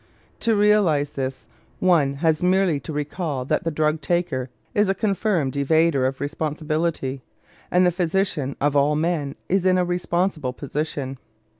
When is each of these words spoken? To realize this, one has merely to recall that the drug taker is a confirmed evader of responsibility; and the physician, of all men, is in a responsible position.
To 0.39 0.55
realize 0.55 1.11
this, 1.11 1.47
one 1.79 2.15
has 2.15 2.41
merely 2.41 2.79
to 2.79 2.91
recall 2.91 3.45
that 3.45 3.65
the 3.65 3.69
drug 3.69 4.01
taker 4.01 4.49
is 4.73 4.89
a 4.89 4.95
confirmed 4.95 5.53
evader 5.53 6.07
of 6.07 6.19
responsibility; 6.19 7.21
and 7.69 7.85
the 7.85 7.91
physician, 7.91 8.55
of 8.59 8.75
all 8.75 8.95
men, 8.95 9.35
is 9.47 9.63
in 9.63 9.77
a 9.77 9.85
responsible 9.85 10.53
position. 10.53 11.19